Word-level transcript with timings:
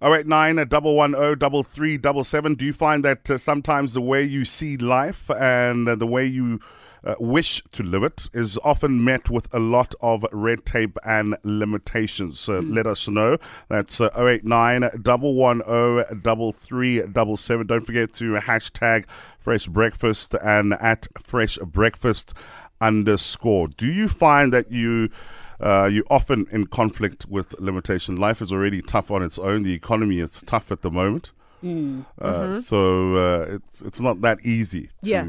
Oh 0.00 0.14
eight 0.14 0.28
nine 0.28 0.56
double 0.68 0.94
one 0.94 1.16
oh 1.16 1.34
double 1.34 1.64
three 1.64 1.98
double 1.98 2.22
seven. 2.22 2.54
Do 2.54 2.64
you 2.64 2.72
find 2.72 3.04
that 3.04 3.28
uh, 3.28 3.36
sometimes 3.36 3.94
the 3.94 4.00
way 4.00 4.22
you 4.22 4.44
see 4.44 4.76
life 4.76 5.28
and 5.28 5.88
uh, 5.88 5.96
the 5.96 6.06
way 6.06 6.24
you 6.24 6.60
uh, 7.02 7.16
wish 7.18 7.60
to 7.72 7.82
live 7.82 8.04
it 8.04 8.28
is 8.32 8.58
often 8.62 9.02
met 9.02 9.28
with 9.28 9.52
a 9.52 9.58
lot 9.58 9.96
of 10.00 10.24
red 10.30 10.64
tape 10.64 10.96
and 11.04 11.36
limitations? 11.42 12.38
So 12.38 12.60
let 12.60 12.86
us 12.86 13.08
know. 13.08 13.38
That's 13.68 14.00
uh, 14.00 14.10
089 14.16 14.82
110 15.02 16.20
double 16.20 16.52
three 16.52 17.02
double 17.02 17.36
seven. 17.36 17.66
Don't 17.66 17.84
forget 17.84 18.12
to 18.14 18.34
hashtag 18.34 19.04
Fresh 19.40 19.66
Breakfast 19.66 20.32
and 20.40 20.74
at 20.74 21.08
Fresh 21.20 21.58
Breakfast 21.58 22.34
underscore. 22.80 23.66
Do 23.66 23.88
you 23.88 24.06
find 24.06 24.52
that 24.52 24.70
you 24.70 25.08
uh, 25.60 25.88
you're 25.90 26.04
often 26.10 26.46
in 26.50 26.66
conflict 26.66 27.26
with 27.28 27.54
limitation. 27.60 28.16
Life 28.16 28.40
is 28.42 28.52
already 28.52 28.82
tough 28.82 29.10
on 29.10 29.22
its 29.22 29.38
own. 29.38 29.62
The 29.64 29.74
economy 29.74 30.20
is 30.20 30.42
tough 30.42 30.70
at 30.70 30.82
the 30.82 30.90
moment. 30.90 31.32
Mm. 31.62 32.04
Uh, 32.20 32.60
So 32.60 33.14
uh, 33.16 33.54
it's 33.56 33.82
it's 33.82 34.00
not 34.00 34.20
that 34.20 34.38
easy. 34.44 34.86
To, 34.86 34.92
Yeah. 35.02 35.26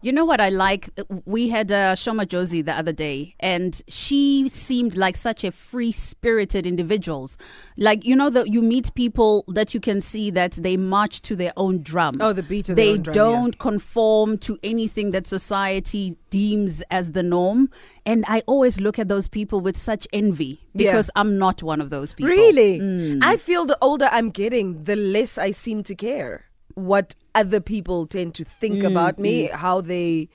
You 0.00 0.12
know 0.12 0.24
what 0.24 0.40
I 0.40 0.48
like? 0.48 0.90
We 1.24 1.48
had 1.48 1.70
uh, 1.70 1.94
Shoma 1.94 2.26
Josie 2.28 2.62
the 2.62 2.72
other 2.72 2.92
day, 2.92 3.34
and 3.40 3.80
she 3.88 4.48
seemed 4.48 4.96
like 4.96 5.16
such 5.16 5.44
a 5.44 5.52
free 5.52 5.92
spirited 5.92 6.66
individual. 6.66 7.30
Like 7.76 8.04
you 8.04 8.16
know 8.16 8.30
that 8.30 8.48
you 8.48 8.62
meet 8.62 8.94
people 8.94 9.44
that 9.48 9.74
you 9.74 9.80
can 9.80 10.00
see 10.00 10.30
that 10.30 10.52
they 10.52 10.76
march 10.76 11.22
to 11.22 11.36
their 11.36 11.52
own 11.56 11.82
drum. 11.82 12.14
Oh, 12.20 12.32
the 12.32 12.42
beat 12.42 12.68
of 12.68 12.76
their 12.76 12.96
they 12.96 12.98
drum, 12.98 13.14
yeah. 13.14 13.22
don't 13.22 13.58
conform 13.58 14.38
to 14.38 14.58
anything 14.62 15.12
that 15.12 15.26
society 15.26 16.16
deems 16.30 16.82
as 16.90 17.12
the 17.12 17.22
norm. 17.22 17.70
And 18.04 18.24
I 18.26 18.42
always 18.46 18.80
look 18.80 18.98
at 18.98 19.08
those 19.08 19.28
people 19.28 19.60
with 19.60 19.76
such 19.76 20.08
envy 20.12 20.60
Yeah. 20.74 20.90
because 20.92 21.10
I'm 21.14 21.38
not 21.38 21.62
one 21.62 21.80
of 21.80 21.90
those 21.90 22.14
people. 22.14 22.30
Really? 22.30 22.80
Mm. 22.80 23.20
I 23.22 23.36
feel 23.36 23.64
the 23.66 23.78
older 23.80 24.08
I'm 24.10 24.30
getting, 24.30 24.84
the 24.84 24.96
less 24.96 25.38
I 25.38 25.52
seem 25.52 25.82
to 25.84 25.94
care 25.94 26.46
what 26.74 27.14
other 27.34 27.60
people 27.60 28.06
tend 28.06 28.34
to 28.36 28.44
think 28.44 28.82
Mm, 28.82 28.86
about 28.86 29.18
me, 29.18 29.46
how 29.48 29.80
they. 29.80 30.28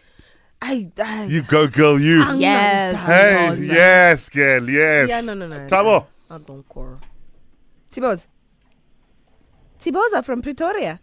I. 0.62 0.92
I 1.00 1.26
You 1.26 1.42
go, 1.44 1.68
girl. 1.68 2.00
You. 2.00 2.22
I'm 2.24 2.40
Yes. 2.40 2.94
not 2.94 3.06
Hey, 3.06 3.50
Rosa. 3.50 3.66
yes, 3.66 4.30
girl. 4.30 4.70
Yes. 4.70 5.10
Yeah, 5.10 5.22
no, 5.22 5.34
no, 5.36 5.48
no. 5.48 5.66
Tabo. 5.68 6.06
I 6.30 6.38
don't 6.40 6.66
care. 6.74 6.98
Tibos. 7.92 8.28
Tiboza 9.80 10.24
from 10.24 10.42
Pretoria. 10.42 11.00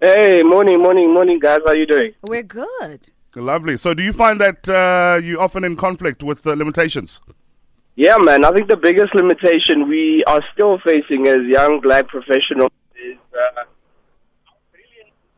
Hey, 0.00 0.42
morning, 0.42 0.80
morning, 0.82 1.12
morning, 1.12 1.38
guys. 1.38 1.58
How 1.66 1.72
you 1.72 1.86
doing? 1.86 2.12
We're 2.22 2.42
good. 2.42 3.10
Lovely. 3.36 3.76
So, 3.76 3.94
do 3.94 4.02
you 4.02 4.12
find 4.12 4.40
that 4.40 4.68
uh, 4.68 5.20
you're 5.22 5.40
often 5.40 5.64
in 5.64 5.76
conflict 5.76 6.22
with 6.22 6.46
uh, 6.46 6.52
limitations? 6.54 7.20
Yeah, 7.96 8.16
man. 8.18 8.44
I 8.44 8.50
think 8.52 8.68
the 8.68 8.76
biggest 8.76 9.14
limitation 9.14 9.88
we 9.88 10.22
are 10.26 10.40
still 10.52 10.78
facing 10.84 11.26
as 11.28 11.38
young 11.46 11.80
black 11.80 12.08
professionals 12.08 12.70
is 12.96 13.16
uh, 13.32 13.62
really 13.62 13.68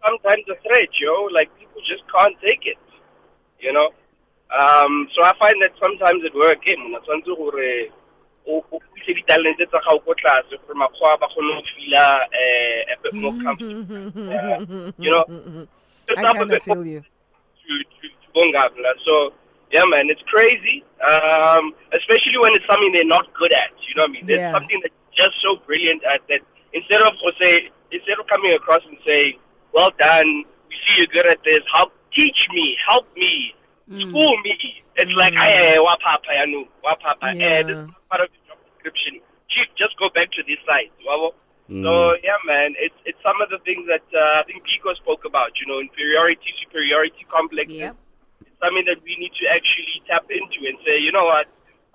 sometimes 0.07 0.45
a 0.49 0.57
threat, 0.63 0.89
yo. 1.01 1.27
Like 1.35 1.51
people 1.59 1.83
just 1.83 2.05
can't 2.15 2.37
take 2.41 2.65
it, 2.67 2.79
you 3.61 3.73
know. 3.73 3.91
Um, 4.55 5.09
so 5.15 5.25
I 5.25 5.33
find 5.39 5.59
that 5.63 5.75
sometimes 5.81 6.23
at 6.25 6.35
work, 6.35 6.63
eh, 6.67 6.77
mona 6.79 7.01
tshwanetse 7.03 7.35
gore 7.37 7.91
o 8.47 8.63
o 8.73 8.79
ise 8.97 9.13
ditalente 9.19 9.67
tsa 9.67 9.81
gago 9.83 9.99
ko 10.07 10.15
tlase 10.15 10.55
gore 10.63 10.79
makgwa 10.79 11.19
ba 11.21 11.27
kgone 11.27 11.51
go 11.59 11.63
fila 11.75 12.07
eh, 12.31 12.95
a 12.95 12.97
bit 13.03 13.15
more 13.15 13.35
comfortable. 13.43 13.83
Uh, 14.31 14.93
you 15.03 15.11
know, 15.11 15.25
I 16.17 16.23
a 16.23 16.23
kind 16.23 16.49
bit 16.51 16.57
of 16.57 16.63
feel 16.63 16.87
you. 16.87 17.01
to, 17.03 17.73
to, 17.99 18.07
to 18.07 18.27
Bongabla. 18.35 18.93
So, 19.05 19.35
yeah, 19.73 19.83
man, 19.91 20.07
it's 20.09 20.23
crazy. 20.31 20.85
Um, 21.03 21.75
especially 21.91 22.39
when 22.39 22.55
it's 22.55 22.67
something 22.71 22.93
they're 22.95 23.05
not 23.05 23.27
good 23.35 23.53
at. 23.53 23.75
You 23.89 23.95
know 23.99 24.03
what 24.07 24.11
I 24.11 24.13
mean? 24.15 24.27
There's 24.27 24.41
Yeah. 24.47 24.53
something 24.55 24.79
that's 24.83 24.95
just 25.19 25.35
so 25.43 25.57
brilliant 25.67 26.05
at 26.05 26.23
that. 26.29 26.41
Instead 26.73 27.03
of 27.03 27.13
say, 27.43 27.71
instead 27.91 28.19
of 28.21 28.27
coming 28.29 28.55
across 28.55 28.83
and 28.87 28.99
saying, 29.05 29.39
"Well 29.77 29.93
done, 30.01 30.31
we 30.69 30.75
see 30.85 30.95
you're 30.99 31.13
good 31.17 31.29
at 31.35 31.41
this. 31.45 31.63
Help, 31.77 31.93
teach 32.17 32.41
me, 32.57 32.65
help 32.89 33.07
me, 33.17 33.33
school 34.09 34.33
me." 34.47 34.55
It's 34.97 35.13
like, 35.23 35.35
"Hey, 35.35 35.77
what 35.87 36.01
papa, 36.01 36.31
I 36.43 36.47
know, 36.47 36.65
what 36.81 36.99
papa." 37.05 37.27
Eh, 37.37 37.63
this 37.69 37.77
is 37.77 37.87
Yeah. 37.89 38.09
part 38.11 38.21
of 38.25 38.29
the 38.33 38.41
job 38.49 38.59
description. 38.73 39.13
Chief, 39.53 39.69
just 39.83 39.95
go 40.03 40.09
back 40.17 40.29
to 40.37 40.43
this 40.49 40.61
side. 40.69 40.91
Mm. 41.69 41.83
So 41.85 41.91
yeah, 42.23 42.39
man, 42.47 42.75
it's 42.79 42.95
it's 43.05 43.19
some 43.27 43.39
of 43.43 43.49
the 43.51 43.59
things 43.67 43.85
that 43.93 44.07
uh, 44.15 44.41
I 44.41 44.43
think 44.47 44.63
Pico 44.65 44.95
spoke 45.03 45.25
about. 45.27 45.51
You 45.61 45.67
know, 45.67 45.79
inferiority, 45.81 46.51
superiority 46.63 47.27
complexes. 47.29 47.77
Yep. 47.91 47.97
It's 48.47 48.59
something 48.63 48.87
that 48.87 49.03
we 49.03 49.17
need 49.19 49.33
to 49.43 49.45
actually 49.51 49.99
tap 50.09 50.25
into 50.31 50.59
and 50.69 50.79
say, 50.87 50.95
you 51.03 51.11
know 51.11 51.25
what, 51.25 51.47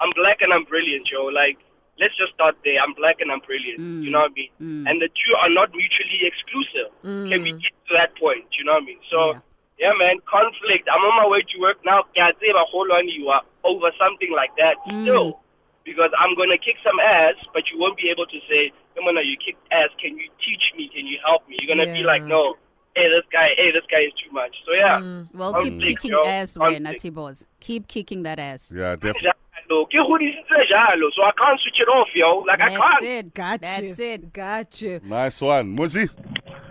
I'm 0.02 0.12
black 0.16 0.42
and 0.42 0.52
I'm 0.52 0.66
brilliant, 0.66 1.08
yo. 1.10 1.26
Like, 1.32 1.58
let's 2.00 2.16
just 2.18 2.34
start 2.34 2.56
there. 2.64 2.80
I'm 2.82 2.94
black 2.94 3.22
and 3.22 3.32
I'm 3.32 3.42
brilliant. 3.42 3.80
You 3.80 4.10
mm. 4.10 4.12
know 4.12 4.20
what 4.20 4.32
I 4.32 4.36
mean? 4.36 4.52
Mm. 4.62 4.90
And 4.90 5.02
the 5.02 5.10
two 5.10 5.34
are 5.42 5.50
not 5.50 5.72
mutually 5.72 6.22
exclusive. 6.24 6.90
Mm. 7.04 7.30
Can 7.32 7.44
we 7.44 7.52
get 7.54 7.74
to 7.90 7.94
that 7.96 8.16
point? 8.18 8.46
You 8.58 8.66
know 8.66 8.74
what 8.74 8.84
I 8.84 8.86
mean? 8.86 9.00
So. 9.12 9.34
Yeah. 9.34 9.40
Yeah, 9.80 9.94
man, 9.98 10.18
conflict. 10.30 10.88
I'm 10.94 11.02
on 11.02 11.24
my 11.24 11.28
way 11.28 11.42
to 11.42 11.60
work 11.60 11.78
now. 11.84 12.04
Can't 12.16 12.38
say 12.40 12.52
a 12.54 12.66
whole 12.70 12.94
on 12.94 13.08
you 13.08 13.30
are 13.30 13.42
over 13.64 13.90
something 14.00 14.32
like 14.32 14.52
that 14.60 14.76
mm. 14.88 15.02
still. 15.02 15.40
Because 15.84 16.12
I'm 16.20 16.36
going 16.36 16.52
to 16.52 16.58
kick 16.60 16.76
some 16.86 17.00
ass, 17.00 17.34
but 17.52 17.64
you 17.74 17.80
won't 17.80 17.98
be 17.98 18.12
able 18.12 18.28
to 18.28 18.40
say, 18.48 18.72
come 18.94 19.06
on, 19.06 19.16
you 19.26 19.36
kicked 19.44 19.66
ass. 19.72 19.90
Can 20.00 20.16
you 20.20 20.30
teach 20.46 20.72
me? 20.78 20.88
Can 20.94 21.08
you 21.08 21.18
help 21.26 21.50
me? 21.50 21.58
You're 21.60 21.76
going 21.76 21.88
to 21.88 21.92
be 21.92 22.04
like, 22.04 22.22
no, 22.22 22.58
hey, 22.96 23.10
this 23.10 23.26
guy, 23.34 23.50
hey, 23.58 23.72
this 23.72 23.82
guy 23.92 24.02
is 24.02 24.14
too 24.24 24.32
much. 24.32 24.56
So, 24.68 24.74
yeah. 24.74 25.24
Well, 25.34 25.54
keep 25.54 25.74
Conflict, 25.74 26.02
kicking 26.02 26.12
yo. 26.12 26.26
ass, 26.26 26.58
wena 26.58 26.92
Conflict. 26.92 27.04
Tibos. 27.04 27.46
Keep 27.60 27.88
kicking 27.88 28.22
that 28.22 28.38
ass. 28.38 28.72
Yeah, 28.72 28.96
definitely. 28.96 29.32
Jalo. 29.72 29.86
Ke 29.90 29.98
godisitse 29.98 30.70
jalo, 30.70 31.10
So 31.16 31.24
I 31.24 31.32
can't 31.38 31.60
switch 31.60 31.80
it 31.80 31.88
off, 31.90 32.08
yo. 32.16 32.40
Like, 32.40 32.62
I 32.62 32.70
That's 32.70 32.78
can't. 32.92 33.04
it. 33.06 33.34
Got 33.34 33.62
That's 33.62 34.00
you. 34.00 34.06
it. 34.06 34.34
Got 34.34 34.82
you. 34.82 35.00
Nice 35.04 35.42
one. 35.42 35.76
Muzi. 35.76 36.10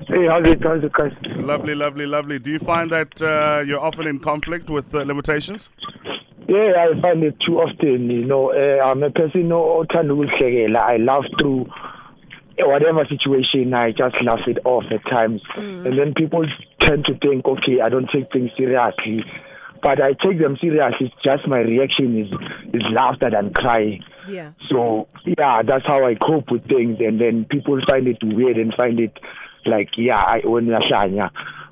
Hey, 0.09 0.27
how's 0.29 0.49
it, 0.49 0.63
how's 0.63 0.83
it, 0.83 0.93
guys? 0.93 1.13
Lovely, 1.37 1.75
lovely, 1.75 2.07
lovely. 2.07 2.39
Do 2.39 2.51
you 2.51 2.59
find 2.59 2.91
that 2.91 3.21
uh, 3.23 3.63
you're 3.67 3.81
often 3.81 4.07
in 4.07 4.19
conflict 4.19 4.69
with 4.71 4.95
uh, 4.95 5.03
limitations? 5.03 5.71
Yeah, 6.49 6.73
I 6.97 7.01
find 7.01 7.23
it 7.23 7.39
too 7.41 7.59
often. 7.61 8.11
You 8.11 8.25
know, 8.25 8.53
uh, 8.53 8.85
I'm 8.85 9.03
a 9.05 9.11
person 9.11 9.49
who 9.49 9.55
othanda 9.85 10.11
ukuhlekela. 10.13 10.79
I 10.79 10.97
laugh 10.97 11.25
through 11.39 11.67
whatever 12.59 13.07
situation. 13.09 13.73
I 13.73 13.93
just 13.93 14.21
laugh 14.23 14.41
it 14.49 14.59
off 14.65 14.85
at 14.91 15.05
times, 15.09 15.43
and 15.57 15.97
then 15.99 16.13
people 16.17 16.45
tend 16.81 17.05
to 17.05 17.15
think, 17.19 17.47
okay, 17.47 17.81
I 17.81 17.89
don't 17.89 18.09
take 18.13 18.33
things 18.33 18.51
seriously, 18.57 19.25
but 19.83 20.03
I 20.03 20.13
take 20.13 20.41
them 20.41 20.57
seriously. 20.61 21.07
It's 21.07 21.23
just 21.25 21.49
my 21.49 21.59
reaction 21.59 22.19
is 22.19 22.31
is 22.75 22.83
laughter 22.93 23.31
than 23.31 23.53
crying. 23.53 24.03
Yeah. 24.29 24.53
So 24.69 25.09
yeah, 25.25 25.63
that's 25.63 25.87
how 25.87 26.05
I 26.05 26.15
cope 26.15 26.51
with 26.51 26.67
things, 26.69 26.99
and 27.01 27.21
then 27.21 27.47
people 27.51 27.81
find 27.89 28.07
it 28.07 28.19
weird 28.23 28.57
and 28.57 28.75
find 28.75 29.01
it 29.01 29.19
like, 29.67 29.91
yeah, 29.97 30.19
I 30.19 30.41
when 30.45 30.67
you're 30.67 30.81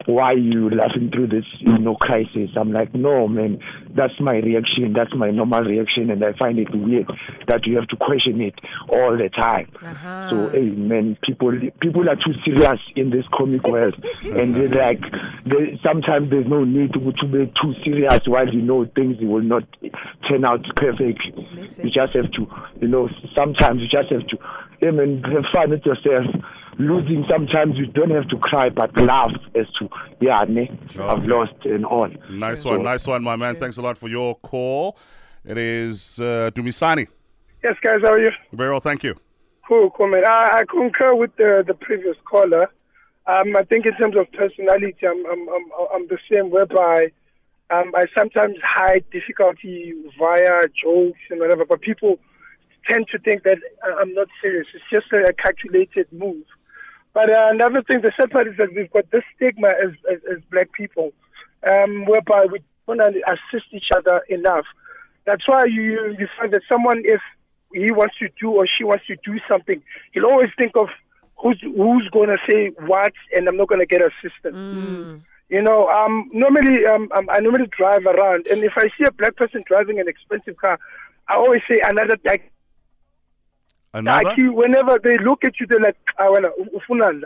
why 0.09 0.33
you 0.33 0.71
laughing 0.71 1.11
through 1.13 1.27
this, 1.27 1.45
you 1.59 1.77
know, 1.77 1.95
crisis? 1.95 2.49
I'm 2.57 2.73
like, 2.73 2.95
no, 2.95 3.29
man, 3.29 3.61
that's 3.95 4.19
my 4.19 4.37
reaction, 4.37 4.95
that's 4.95 5.15
my 5.15 5.31
normal 5.31 5.61
reaction, 5.61 6.11
and 6.11 6.25
I 6.25 6.33
find 6.33 6.59
it 6.59 6.75
weird 6.75 7.11
that 7.47 7.67
you 7.67 7.77
have 7.77 7.89
to 7.89 7.97
question 7.97 8.41
it 8.41 8.55
all 8.89 9.19
the 9.19 9.29
time. 9.29 9.71
Uh-huh. 9.83 10.31
So, 10.31 10.49
hey, 10.49 10.71
man, 10.71 11.19
people 11.23 11.53
people 11.83 12.09
are 12.09 12.17
too 12.17 12.33
serious 12.43 12.81
in 12.97 13.11
this 13.11 13.27
comic 13.35 13.67
world, 13.69 14.03
and 14.23 14.57
they're 14.57 14.69
like, 14.69 15.03
they, 15.45 15.79
sometimes 15.85 16.31
there's 16.31 16.49
no 16.49 16.65
need 16.65 16.95
to, 16.95 17.13
to 17.13 17.27
be 17.27 17.53
too 17.61 17.75
serious 17.85 18.21
while 18.25 18.49
you 18.49 18.63
know 18.63 18.87
things 18.97 19.19
will 19.21 19.43
not 19.43 19.65
turn 20.27 20.47
out 20.47 20.65
perfect. 20.75 21.21
You 21.85 21.91
just 21.91 22.15
have 22.15 22.33
to, 22.33 22.47
you 22.81 22.89
know, 22.89 23.11
sometimes 23.37 23.81
you 23.81 23.89
just 23.89 24.11
have 24.11 24.27
to, 24.27 24.39
hey, 24.81 24.91
man, 24.91 25.23
have 25.25 25.45
fun 25.53 25.69
with 25.69 25.85
yourself. 25.85 26.25
Losing, 26.81 27.25
sometimes 27.28 27.77
you 27.77 27.87
don't 27.87 28.11
have 28.12 28.28
to 28.28 28.39
cry, 28.39 28.69
but 28.69 28.97
laugh 28.97 29.33
as 29.56 29.66
to, 29.81 29.89
yeah, 30.21 30.44
ne, 30.49 30.71
I've 31.00 31.27
lost 31.27 31.55
and 31.65 31.84
all. 31.84 32.09
Nice 32.31 32.65
one, 32.65 32.84
nice 32.84 33.05
one, 33.05 33.25
my 33.25 33.34
man. 33.34 33.56
Thanks 33.56 33.78
a 33.78 33.83
lot 33.83 33.99
for 33.99 34.09
your 34.09 34.37
call. 34.37 34.97
It 35.44 35.59
is 35.59 36.21
uh, 36.21 36.53
Dumisani. 36.55 37.09
Yes, 37.65 37.75
guys, 37.83 38.00
how 38.05 38.12
are 38.12 38.21
you? 38.21 38.31
Very 38.53 38.71
well, 38.71 38.78
thank 38.81 39.03
you. 39.03 39.17
Cool, 39.67 39.91
cool, 39.91 40.09
man. 40.09 40.25
I, 40.25 40.61
I 40.61 40.62
concur 40.71 41.17
with 41.17 41.34
the, 41.37 41.65
the 41.67 41.75
previous 41.75 42.17
caller. 42.31 42.70
Um, 43.26 43.56
I 43.56 43.64
think 43.64 43.85
in 43.85 43.94
terms 43.97 44.17
of 44.17 44.31
personality, 44.32 45.05
I'm, 45.05 45.26
I'm, 45.26 45.49
I'm, 45.49 45.87
I'm 45.93 46.06
the 46.06 46.19
same, 46.31 46.50
whereby 46.50 47.11
um, 47.70 47.93
I 47.97 48.05
sometimes 48.17 48.56
hide 48.62 49.05
difficulty 49.11 49.94
via 50.17 50.62
jokes 50.81 51.19
and 51.29 51.41
whatever, 51.41 51.64
but 51.64 51.81
people 51.81 52.20
tend 52.88 53.06
to 53.11 53.19
think 53.19 53.43
that 53.43 53.58
I'm 54.00 54.14
not 54.14 54.29
serious. 54.41 54.69
It's 54.73 54.85
just 54.93 55.12
a 55.12 55.32
calculated 55.32 56.06
move. 56.12 56.44
But 57.19 57.31
uh, 57.31 57.49
another 57.50 57.82
thing, 57.82 58.00
the 58.00 58.12
sad 58.17 58.31
part 58.31 58.47
is 58.47 58.56
that 58.59 58.69
we've 58.76 58.93
got 58.93 59.11
this 59.11 59.25
stigma 59.35 59.70
as, 59.70 59.91
as, 60.09 60.20
as 60.31 60.38
black 60.53 60.70
people, 60.73 61.11
um, 61.69 62.05
whereby 62.06 62.47
we 62.47 62.61
don't 62.87 63.00
assist 63.00 63.67
each 63.73 63.88
other 63.97 64.23
enough. 64.29 64.67
That's 65.26 65.43
why 65.49 65.65
you, 65.65 66.15
you 66.17 66.29
find 66.38 66.53
that 66.53 66.62
someone, 66.69 67.03
if 67.05 67.20
he 67.73 67.91
wants 67.91 68.15
to 68.20 68.29
do 68.41 68.50
or 68.50 68.69
she 68.69 68.85
wants 68.85 69.05
to 69.09 69.17
do 69.25 69.41
something, 69.49 69.82
he'll 70.12 70.26
always 70.26 70.50
think 70.56 70.76
of 70.76 70.91
who's 71.43 71.61
who's 71.61 72.09
going 72.12 72.29
to 72.29 72.38
say 72.49 72.70
what, 72.87 73.15
and 73.35 73.49
I'm 73.49 73.56
not 73.56 73.67
going 73.67 73.81
to 73.81 73.87
get 73.87 74.00
assistance. 74.00 74.55
You 75.49 75.62
know, 75.62 75.88
um, 75.88 76.31
normally 76.32 76.87
um, 76.87 77.11
um, 77.17 77.29
I 77.31 77.41
normally 77.41 77.67
drive 77.76 78.06
around, 78.06 78.47
and 78.47 78.62
if 78.62 78.75
I 78.76 78.85
see 78.97 79.05
a 79.09 79.11
black 79.11 79.35
person 79.35 79.65
driving 79.67 79.99
an 79.99 80.06
expensive 80.06 80.56
car, 80.56 80.79
I 81.29 81.35
always 81.35 81.62
say 81.69 81.81
another 81.82 82.17
black 82.17 82.53
Another? 83.94 84.29
Like 84.29 84.38
you, 84.38 84.52
whenever 84.52 84.99
they 85.02 85.17
look 85.19 85.44
at 85.44 85.58
you, 85.61 85.67
they're 85.67 85.81
like, 85.81 85.96
"Ah, 86.19 86.25
wena, 86.26 86.50
u- 86.58 86.79
ufuna 86.79 87.23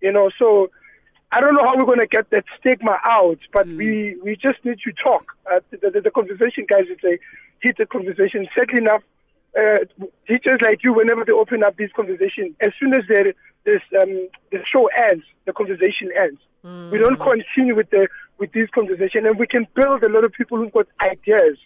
you 0.00 0.12
know. 0.12 0.30
So 0.38 0.70
I 1.30 1.40
don't 1.40 1.54
know 1.54 1.64
how 1.64 1.76
we're 1.76 1.84
going 1.84 2.00
to 2.00 2.06
get 2.06 2.30
that 2.30 2.44
stigma 2.58 2.98
out, 3.04 3.38
but 3.52 3.66
we 3.66 4.16
we 4.22 4.36
just 4.36 4.64
need 4.64 4.78
to 4.80 4.92
talk. 4.92 5.24
Uh, 5.50 5.60
the, 5.70 5.90
the, 5.90 6.00
the 6.00 6.10
conversation, 6.10 6.66
guys, 6.68 6.84
it's 6.88 7.04
a 7.04 7.18
heated 7.62 7.88
conversation. 7.90 8.48
Sadly 8.56 8.78
enough, 8.78 9.02
uh, 9.58 9.78
teachers 10.26 10.60
like 10.62 10.82
you, 10.82 10.92
whenever 10.94 11.24
they 11.24 11.32
open 11.32 11.62
up 11.62 11.76
these 11.76 11.90
conversations, 11.94 12.54
as 12.60 12.70
soon 12.80 12.94
as 12.94 13.02
this 13.64 13.82
um, 14.00 14.28
the 14.50 14.60
show 14.64 14.86
ends, 15.08 15.24
the 15.44 15.52
conversation 15.52 16.10
ends. 16.18 16.40
We 16.90 16.98
don't 16.98 17.18
continue 17.20 17.74
with 17.76 17.90
the 17.90 18.08
with 18.38 18.52
these 18.52 18.68
conversations, 18.74 19.26
and 19.26 19.38
we 19.38 19.46
can 19.46 19.66
build 19.74 20.02
a 20.02 20.08
lot 20.08 20.24
of 20.24 20.32
people 20.32 20.58
who've 20.58 20.72
got 20.72 20.86
ideas. 21.02 21.58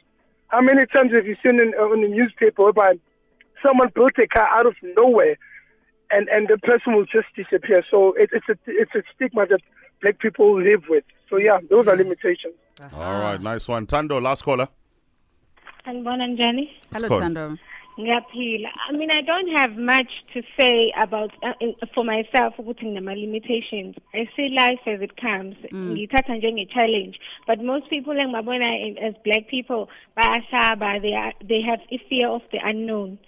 How 0.48 0.60
many 0.60 0.84
times 0.86 1.12
have 1.14 1.26
you 1.26 1.36
seen 1.44 1.60
in, 1.60 1.72
uh, 1.78 1.82
on 1.84 2.02
the 2.02 2.08
newspaper 2.08 2.68
about 2.68 2.96
someone 3.62 3.90
built 3.94 4.18
a 4.18 4.26
car 4.26 4.48
out 4.48 4.66
of 4.66 4.74
nowhere, 4.96 5.36
and 6.10 6.28
and 6.28 6.48
the 6.48 6.58
person 6.58 6.94
will 6.94 7.06
just 7.06 7.28
disappear? 7.36 7.84
So 7.90 8.14
it, 8.14 8.30
it's 8.32 8.48
a 8.48 8.56
it's 8.66 8.94
a 8.94 9.02
stigma 9.14 9.46
that 9.46 9.60
black 10.00 10.18
people 10.18 10.60
live 10.60 10.84
with. 10.88 11.04
So 11.30 11.36
yeah, 11.36 11.58
those 11.70 11.86
are 11.86 11.96
limitations. 11.96 12.54
All 12.94 13.20
right, 13.20 13.40
nice 13.40 13.68
one. 13.68 13.86
Tando, 13.86 14.20
last 14.20 14.42
caller. 14.42 14.68
Sanibona 15.86 16.26
njani? 16.28 16.70
Hello, 16.92 17.06
Scott. 17.06 17.20
Tando. 17.20 17.56
Ngiyaphila. 17.98 18.68
I 18.88 18.92
mean, 18.92 19.10
I 19.10 19.20
don't 19.20 19.48
have 19.56 19.76
much 19.76 20.10
to 20.32 20.42
say 20.58 20.92
about 20.98 21.30
uh, 21.42 21.52
for 21.94 22.04
myself 22.04 22.54
ukuthi 22.58 22.86
nginama 22.86 23.14
limitations. 23.14 23.96
I 24.14 24.28
see 24.34 24.48
life 24.56 24.80
as 24.86 25.02
it 25.02 25.16
comes. 25.20 25.56
Ngithatha 25.72 26.36
njenge 26.36 26.70
challenge. 26.72 27.18
But 27.46 27.62
most 27.62 27.90
people 27.90 28.14
engibabona 28.14 28.96
as 28.98 29.14
black 29.24 29.48
people 29.48 29.90
bayasaba. 30.16 31.02
They 31.02 31.12
are 31.12 31.32
they 31.46 31.60
have 31.60 31.80
a 31.90 31.98
fear 32.08 32.28
of 32.28 32.42
the 32.50 32.58
unknown. 32.64 33.18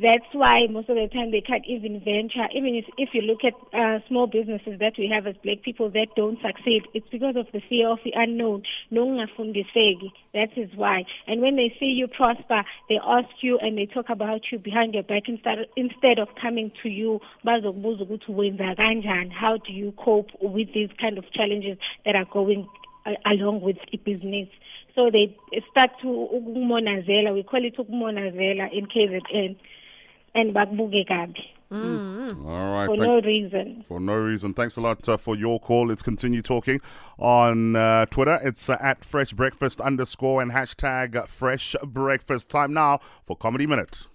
That's 0.00 0.30
why 0.32 0.68
most 0.70 0.88
of 0.88 0.96
the 0.96 1.08
time 1.08 1.32
they 1.32 1.40
can't 1.40 1.66
even 1.66 2.00
venture. 2.00 2.46
Even 2.54 2.74
if, 2.74 2.84
if 2.98 3.10
you 3.12 3.22
look 3.22 3.44
at 3.44 3.54
uh, 3.76 3.98
small 4.08 4.26
businesses 4.26 4.78
that 4.78 4.94
we 4.96 5.08
have 5.12 5.26
as 5.26 5.34
black 5.42 5.62
people 5.62 5.90
that 5.90 6.08
don't 6.16 6.38
succeed, 6.40 6.82
it's 6.94 7.08
because 7.10 7.36
of 7.36 7.46
the 7.52 7.60
fear 7.68 7.88
of 7.88 7.98
the 8.04 8.12
unknown. 8.14 8.62
Nokungafundiseki. 8.92 10.12
That 10.34 10.56
is 10.56 10.70
why. 10.76 11.04
And 11.26 11.42
when 11.42 11.56
they 11.56 11.74
see 11.78 11.86
you 11.86 12.06
prosper, 12.08 12.64
they 12.88 12.98
ask 13.04 13.28
you 13.42 13.58
and 13.58 13.71
they 13.76 13.86
talk 13.86 14.08
about 14.10 14.42
you 14.50 14.58
behind 14.58 14.94
your 14.94 15.02
back 15.02 15.28
instead 15.28 15.66
instead 15.76 16.18
of 16.18 16.28
coming 16.40 16.70
to 16.82 16.88
you. 16.88 17.20
bazokubuza 17.44 18.04
ukuthi 18.04 18.32
wenza 18.32 18.74
kanjani. 18.74 19.30
How 19.30 19.56
do 19.58 19.72
you 19.72 19.92
cope 19.92 20.32
with 20.40 20.72
these 20.72 20.90
kind 21.00 21.18
of 21.18 21.24
challenges 21.32 21.78
that 22.04 22.16
are 22.16 22.26
going 22.32 22.66
uh, 23.06 23.12
along 23.24 23.62
with 23.62 23.78
business? 24.04 24.48
So 24.94 25.10
they 25.10 25.36
start 25.70 25.90
to 26.02 26.08
ukumonazela. 26.08 27.34
We 27.34 27.42
call 27.42 27.64
it 27.64 27.76
ukumonazela 27.76 28.72
in 28.72 28.86
KZN. 28.86 29.56
And 30.34 30.54
bakubuke 30.54 31.04
kabi 31.06 31.44
All 31.72 32.72
right. 32.72 32.86
for 32.86 32.96
thank- 32.96 33.08
no 33.08 33.20
reason. 33.20 33.84
for 33.86 34.00
no 34.00 34.14
reason. 34.14 34.54
Thanks 34.54 34.76
a 34.76 34.80
lot 34.80 35.08
uh, 35.08 35.16
for 35.16 35.34
your 35.36 35.58
call. 35.60 35.88
Let's 35.88 36.02
continue 36.02 36.42
talking 36.42 36.80
on 37.18 37.76
uh, 37.76 38.06
Twitter. 38.06 38.38
It's 38.42 38.68
uh, 38.68 38.76
at 38.80 39.04
Fresh 39.04 39.32
Breakfast 39.32 39.80
underscore 39.80 40.42
and 40.42 40.52
hashtag 40.52 41.28
Fresh 41.28 41.76
Breakfast. 41.84 42.48
Time 42.50 42.72
now 42.72 43.00
for 43.24 43.36
Comedy 43.36 43.66
Minute. 43.66 44.06